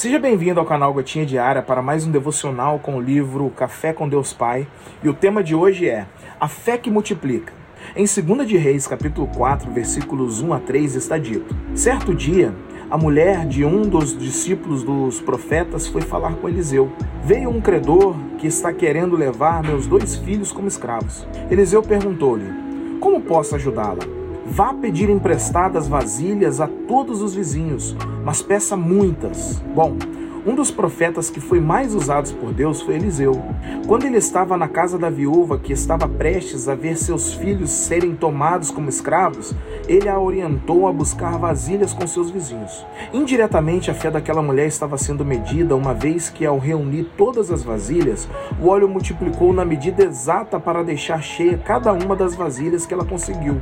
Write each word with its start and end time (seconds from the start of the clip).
Seja 0.00 0.18
bem-vindo 0.18 0.58
ao 0.58 0.64
canal 0.64 0.94
Gotinha 0.94 1.26
Diária 1.26 1.60
para 1.60 1.82
mais 1.82 2.06
um 2.06 2.10
devocional 2.10 2.78
com 2.78 2.96
o 2.96 3.00
livro 3.02 3.50
Café 3.50 3.92
com 3.92 4.08
Deus 4.08 4.32
Pai. 4.32 4.66
E 5.04 5.10
o 5.10 5.12
tema 5.12 5.44
de 5.44 5.54
hoje 5.54 5.90
é 5.90 6.06
A 6.40 6.48
Fé 6.48 6.78
que 6.78 6.90
Multiplica. 6.90 7.52
Em 7.94 8.06
2 8.06 8.48
de 8.48 8.56
Reis, 8.56 8.86
capítulo 8.86 9.26
4, 9.26 9.70
versículos 9.70 10.40
1 10.40 10.54
a 10.54 10.58
3, 10.58 10.94
está 10.94 11.18
dito: 11.18 11.54
Certo 11.74 12.14
dia, 12.14 12.54
a 12.90 12.96
mulher 12.96 13.44
de 13.44 13.62
um 13.62 13.82
dos 13.82 14.16
discípulos 14.16 14.82
dos 14.82 15.20
profetas 15.20 15.86
foi 15.86 16.00
falar 16.00 16.34
com 16.36 16.48
Eliseu. 16.48 16.90
Veio 17.22 17.50
um 17.50 17.60
credor 17.60 18.16
que 18.38 18.46
está 18.46 18.72
querendo 18.72 19.16
levar 19.16 19.62
meus 19.62 19.86
dois 19.86 20.16
filhos 20.16 20.50
como 20.50 20.66
escravos. 20.66 21.28
Eliseu 21.50 21.82
perguntou-lhe: 21.82 22.50
Como 23.00 23.20
posso 23.20 23.54
ajudá-la? 23.54 24.19
Vá 24.52 24.74
pedir 24.74 25.08
emprestadas 25.08 25.86
vasilhas 25.86 26.60
a 26.60 26.66
todos 26.66 27.22
os 27.22 27.36
vizinhos, 27.36 27.96
mas 28.24 28.42
peça 28.42 28.76
muitas. 28.76 29.62
Bom, 29.76 29.96
um 30.44 30.56
dos 30.56 30.72
profetas 30.72 31.30
que 31.30 31.38
foi 31.38 31.60
mais 31.60 31.94
usados 31.94 32.32
por 32.32 32.52
Deus 32.52 32.82
foi 32.82 32.96
Eliseu. 32.96 33.40
Quando 33.86 34.06
ele 34.06 34.16
estava 34.16 34.56
na 34.56 34.66
casa 34.66 34.98
da 34.98 35.08
viúva 35.08 35.56
que 35.56 35.72
estava 35.72 36.08
prestes 36.08 36.68
a 36.68 36.74
ver 36.74 36.96
seus 36.96 37.32
filhos 37.32 37.70
serem 37.70 38.16
tomados 38.16 38.72
como 38.72 38.88
escravos, 38.88 39.54
ele 39.86 40.08
a 40.08 40.18
orientou 40.18 40.88
a 40.88 40.92
buscar 40.92 41.38
vasilhas 41.38 41.92
com 41.92 42.04
seus 42.04 42.28
vizinhos. 42.28 42.84
Indiretamente, 43.12 43.88
a 43.88 43.94
fé 43.94 44.10
daquela 44.10 44.42
mulher 44.42 44.66
estava 44.66 44.98
sendo 44.98 45.24
medida, 45.24 45.76
uma 45.76 45.94
vez 45.94 46.28
que, 46.28 46.44
ao 46.44 46.58
reunir 46.58 47.04
todas 47.16 47.52
as 47.52 47.62
vasilhas, 47.62 48.28
o 48.60 48.66
óleo 48.66 48.88
multiplicou 48.88 49.52
na 49.52 49.64
medida 49.64 50.02
exata 50.02 50.58
para 50.58 50.82
deixar 50.82 51.22
cheia 51.22 51.56
cada 51.56 51.92
uma 51.92 52.16
das 52.16 52.34
vasilhas 52.34 52.84
que 52.84 52.92
ela 52.92 53.04
conseguiu. 53.04 53.60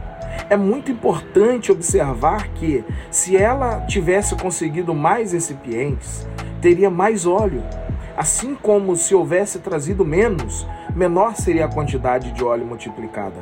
É 0.51 0.57
muito 0.57 0.91
importante 0.91 1.71
observar 1.71 2.49
que, 2.55 2.83
se 3.11 3.37
ela 3.37 3.83
tivesse 3.83 4.35
conseguido 4.35 4.95
mais 4.95 5.33
recipientes, 5.33 6.27
teria 6.63 6.89
mais 6.89 7.27
óleo. 7.27 7.63
Assim 8.17 8.55
como 8.55 8.97
se 8.97 9.15
houvesse 9.15 9.59
trazido 9.59 10.07
menos, 10.07 10.67
menor 10.97 11.37
seria 11.37 11.67
a 11.67 11.71
quantidade 11.71 12.33
de 12.33 12.43
óleo 12.43 12.65
multiplicada. 12.65 13.37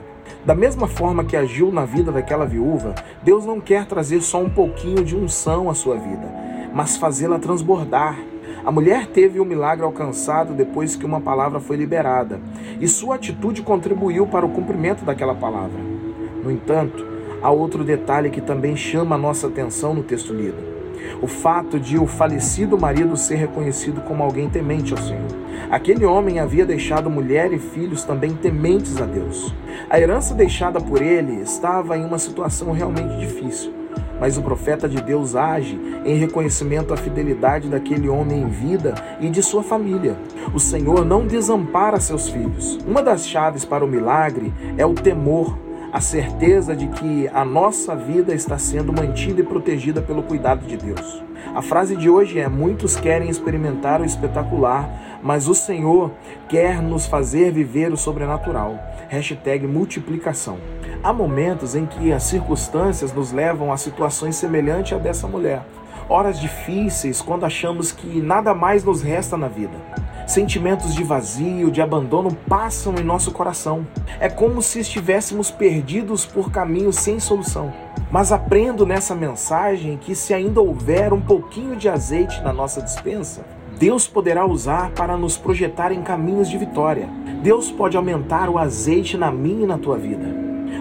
Da 0.44 0.52
mesma 0.52 0.88
forma 0.88 1.24
que 1.24 1.36
agiu 1.36 1.70
na 1.70 1.84
vida 1.84 2.10
daquela 2.10 2.44
viúva, 2.44 2.92
Deus 3.22 3.46
não 3.46 3.60
quer 3.60 3.86
trazer 3.86 4.20
só 4.20 4.42
um 4.42 4.50
pouquinho 4.50 5.04
de 5.04 5.16
unção 5.16 5.70
à 5.70 5.74
sua 5.74 5.96
vida, 5.96 6.28
mas 6.74 6.96
fazê-la 6.96 7.38
transbordar. 7.38 8.18
A 8.64 8.72
mulher 8.72 9.06
teve 9.06 9.38
o 9.38 9.44
um 9.44 9.46
milagre 9.46 9.84
alcançado 9.84 10.54
depois 10.54 10.96
que 10.96 11.06
uma 11.06 11.20
palavra 11.20 11.60
foi 11.60 11.76
liberada, 11.76 12.40
e 12.80 12.88
sua 12.88 13.14
atitude 13.14 13.62
contribuiu 13.62 14.26
para 14.26 14.44
o 14.44 14.50
cumprimento 14.50 15.04
daquela 15.04 15.36
palavra. 15.36 16.05
No 16.46 16.52
entanto, 16.52 17.04
há 17.42 17.50
outro 17.50 17.82
detalhe 17.82 18.30
que 18.30 18.40
também 18.40 18.76
chama 18.76 19.16
a 19.16 19.18
nossa 19.18 19.48
atenção 19.48 19.92
no 19.92 20.04
texto 20.04 20.32
lido 20.32 20.76
o 21.20 21.26
fato 21.26 21.78
de 21.78 21.98
o 21.98 22.06
falecido 22.06 22.78
marido 22.78 23.16
ser 23.16 23.36
reconhecido 23.36 24.00
como 24.02 24.22
alguém 24.22 24.48
temente 24.48 24.92
ao 24.92 24.98
Senhor. 24.98 25.26
Aquele 25.70 26.04
homem 26.04 26.38
havia 26.38 26.66
deixado 26.66 27.08
mulher 27.08 27.52
e 27.52 27.58
filhos 27.58 28.04
também 28.04 28.34
tementes 28.34 29.00
a 29.00 29.06
Deus. 29.06 29.54
A 29.88 29.98
herança 29.98 30.34
deixada 30.34 30.80
por 30.80 31.00
ele 31.00 31.40
estava 31.42 31.96
em 31.96 32.04
uma 32.04 32.18
situação 32.18 32.72
realmente 32.72 33.18
difícil. 33.18 33.72
Mas 34.20 34.38
o 34.38 34.42
profeta 34.42 34.88
de 34.88 35.00
Deus 35.00 35.36
age 35.36 35.78
em 36.04 36.16
reconhecimento 36.16 36.92
à 36.92 36.96
fidelidade 36.96 37.68
daquele 37.68 38.08
homem 38.08 38.42
em 38.42 38.48
vida 38.48 38.94
e 39.20 39.28
de 39.28 39.42
sua 39.42 39.62
família. 39.62 40.16
O 40.54 40.60
Senhor 40.60 41.04
não 41.04 41.26
desampara 41.26 42.00
seus 42.00 42.28
filhos. 42.28 42.78
Uma 42.86 43.02
das 43.02 43.26
chaves 43.26 43.64
para 43.64 43.84
o 43.84 43.88
milagre 43.88 44.52
é 44.78 44.86
o 44.86 44.94
temor 44.94 45.65
a 45.96 46.00
certeza 46.02 46.76
de 46.76 46.88
que 46.88 47.26
a 47.32 47.42
nossa 47.42 47.96
vida 47.96 48.34
está 48.34 48.58
sendo 48.58 48.92
mantida 48.92 49.40
e 49.40 49.42
protegida 49.42 50.02
pelo 50.02 50.22
cuidado 50.22 50.66
de 50.66 50.76
Deus. 50.76 51.24
A 51.54 51.62
frase 51.62 51.96
de 51.96 52.10
hoje 52.10 52.38
é: 52.38 52.46
Muitos 52.50 52.96
querem 52.96 53.30
experimentar 53.30 54.02
o 54.02 54.04
espetacular, 54.04 55.18
mas 55.22 55.48
o 55.48 55.54
Senhor 55.54 56.10
quer 56.50 56.82
nos 56.82 57.06
fazer 57.06 57.50
viver 57.50 57.94
o 57.94 57.96
sobrenatural. 57.96 58.78
Hashtag 59.08 59.66
multiplicação. 59.66 60.58
Há 61.02 61.14
momentos 61.14 61.74
em 61.74 61.86
que 61.86 62.12
as 62.12 62.24
circunstâncias 62.24 63.10
nos 63.14 63.32
levam 63.32 63.72
a 63.72 63.78
situações 63.78 64.36
semelhantes 64.36 64.92
à 64.92 64.98
dessa 64.98 65.26
mulher. 65.26 65.62
Horas 66.10 66.38
difíceis, 66.38 67.22
quando 67.22 67.46
achamos 67.46 67.90
que 67.90 68.20
nada 68.20 68.52
mais 68.52 68.84
nos 68.84 69.00
resta 69.00 69.34
na 69.34 69.48
vida. 69.48 70.05
Sentimentos 70.26 70.92
de 70.92 71.04
vazio, 71.04 71.70
de 71.70 71.80
abandono 71.80 72.36
passam 72.48 72.96
em 72.96 73.04
nosso 73.04 73.30
coração. 73.30 73.86
É 74.18 74.28
como 74.28 74.60
se 74.60 74.80
estivéssemos 74.80 75.52
perdidos 75.52 76.26
por 76.26 76.50
caminhos 76.50 76.96
sem 76.96 77.20
solução. 77.20 77.72
Mas 78.10 78.32
aprendo 78.32 78.84
nessa 78.84 79.14
mensagem 79.14 79.96
que 79.96 80.16
se 80.16 80.34
ainda 80.34 80.60
houver 80.60 81.12
um 81.12 81.20
pouquinho 81.20 81.76
de 81.76 81.88
azeite 81.88 82.42
na 82.42 82.52
nossa 82.52 82.82
dispensa, 82.82 83.46
Deus 83.78 84.08
poderá 84.08 84.44
usar 84.44 84.90
para 84.90 85.16
nos 85.16 85.38
projetar 85.38 85.92
em 85.92 86.02
caminhos 86.02 86.50
de 86.50 86.58
vitória. 86.58 87.08
Deus 87.40 87.70
pode 87.70 87.96
aumentar 87.96 88.48
o 88.48 88.58
azeite 88.58 89.16
na 89.16 89.30
minha 89.30 89.62
e 89.62 89.66
na 89.66 89.78
tua 89.78 89.96
vida. 89.96 90.26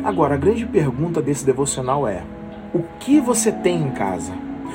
Agora, 0.04 0.34
a 0.34 0.38
grande 0.38 0.66
pergunta 0.66 1.22
desse 1.22 1.46
devocional 1.46 2.08
é: 2.08 2.24
o 2.74 2.82
que 3.00 3.20
você 3.20 3.52
tem 3.52 3.84
em 3.84 3.92
casa? 3.92 4.34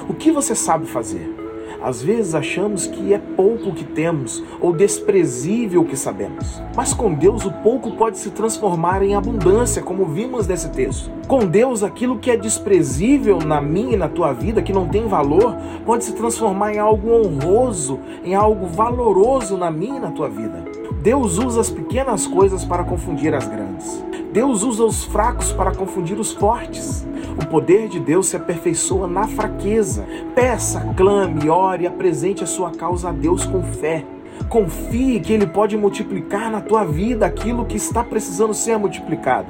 O 0.09 0.15
que 0.15 0.31
você 0.31 0.55
sabe 0.55 0.87
fazer? 0.87 1.50
Às 1.83 2.03
vezes 2.03 2.35
achamos 2.35 2.87
que 2.87 3.15
é 3.15 3.19
pouco 3.19 3.71
o 3.71 3.75
que 3.75 3.85
temos 3.85 4.43
ou 4.61 4.73
desprezível 4.73 5.81
o 5.81 5.85
que 5.85 5.97
sabemos. 5.97 6.63
Mas 6.77 6.93
com 6.93 7.15
Deus 7.15 7.45
o 7.45 7.51
pouco 7.51 7.93
pode 7.93 8.19
se 8.19 8.31
transformar 8.31 9.03
em 9.03 9.15
abundância, 9.15 9.83
como 9.83 10.05
vimos 10.05 10.47
nesse 10.47 10.69
texto. 10.71 11.11
Com 11.27 11.47
Deus 11.47 11.83
aquilo 11.83 12.19
que 12.19 12.31
é 12.31 12.37
desprezível 12.37 13.39
na 13.39 13.61
minha 13.61 13.95
e 13.95 13.97
na 13.97 14.09
tua 14.09 14.33
vida, 14.33 14.61
que 14.63 14.73
não 14.73 14.89
tem 14.89 15.07
valor, 15.09 15.57
pode 15.87 16.05
se 16.05 16.13
transformar 16.13 16.75
em 16.75 16.79
algo 16.79 17.11
honroso, 17.11 17.99
em 18.25 18.35
algo 18.35 18.67
valoroso 18.67 19.57
na 19.57 19.71
minha 19.71 19.97
e 19.97 20.01
na 20.01 20.11
tua 20.11 20.29
vida. 20.29 20.65
Deus 21.03 21.39
usa 21.39 21.63
as 21.63 21.71
pequenas 21.71 22.27
coisas 22.27 22.65
para 22.65 22.85
confundir 22.85 23.35
as 23.35 23.49
grandes. 23.49 24.10
Deus 24.33 24.63
usa 24.63 24.85
os 24.85 25.05
fracos 25.05 25.51
para 25.51 25.75
confundir 25.75 26.17
os 26.19 26.33
fortes. 26.33 27.05
O 27.43 27.47
poder 27.47 27.89
de 27.89 27.99
Deus 27.99 28.29
se 28.29 28.37
aperfeiçoa 28.37 29.09
na 29.09 29.27
fraqueza. 29.27 30.07
Peça, 30.37 30.95
clame, 30.97 31.51
ore 31.51 31.83
e 31.83 31.87
apresente 31.89 32.45
a 32.45 32.47
sua 32.47 32.71
causa 32.71 33.09
a 33.09 33.13
Deus 33.13 33.45
com 33.45 33.61
fé. 33.63 34.05
Confie 34.49 35.19
que 35.19 35.33
Ele 35.33 35.49
pode 35.49 35.77
multiplicar 35.77 36.49
na 36.49 36.61
tua 36.61 36.85
vida 36.85 37.27
aquilo 37.27 37.65
que 37.65 37.77
está 37.77 38.05
precisando 38.05 38.55
ser 38.55 38.79
multiplicado. 38.79 39.49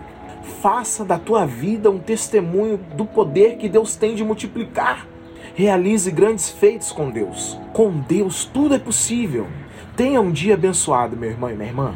Faça 0.62 1.04
da 1.04 1.18
tua 1.18 1.44
vida 1.44 1.90
um 1.90 1.98
testemunho 1.98 2.80
do 2.96 3.04
poder 3.04 3.56
que 3.58 3.68
Deus 3.68 3.96
tem 3.96 4.14
de 4.14 4.24
multiplicar. 4.24 5.06
Realize 5.54 6.10
grandes 6.10 6.48
feitos 6.48 6.90
com 6.90 7.10
Deus. 7.10 7.60
Com 7.74 7.90
Deus 7.92 8.46
tudo 8.46 8.74
é 8.74 8.78
possível. 8.78 9.46
Tenha 9.94 10.22
um 10.22 10.30
dia 10.30 10.54
abençoado, 10.54 11.18
meu 11.18 11.28
irmão 11.28 11.50
e 11.50 11.54
minha 11.54 11.68
irmã. 11.68 11.94